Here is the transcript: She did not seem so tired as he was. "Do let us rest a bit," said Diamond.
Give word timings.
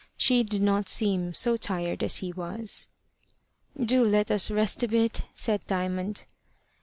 She 0.17 0.41
did 0.41 0.63
not 0.63 0.89
seem 0.89 1.35
so 1.35 1.57
tired 1.57 2.01
as 2.03 2.17
he 2.25 2.33
was. 2.33 2.87
"Do 3.79 4.03
let 4.03 4.31
us 4.31 4.49
rest 4.49 4.81
a 4.81 4.87
bit," 4.87 5.21
said 5.35 5.61
Diamond. 5.67 6.25